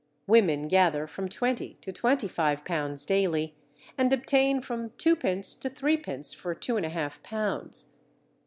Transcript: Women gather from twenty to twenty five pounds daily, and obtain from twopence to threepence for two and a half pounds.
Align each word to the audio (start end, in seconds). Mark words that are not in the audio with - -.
Women 0.25 0.67
gather 0.67 1.05
from 1.05 1.29
twenty 1.29 1.75
to 1.81 1.91
twenty 1.91 2.27
five 2.27 2.65
pounds 2.65 3.05
daily, 3.05 3.53
and 3.99 4.11
obtain 4.11 4.59
from 4.59 4.89
twopence 4.97 5.53
to 5.59 5.69
threepence 5.69 6.33
for 6.33 6.55
two 6.55 6.75
and 6.75 6.85
a 6.87 6.89
half 6.89 7.21
pounds. 7.21 7.97